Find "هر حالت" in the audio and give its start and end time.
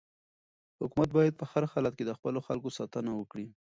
1.51-1.93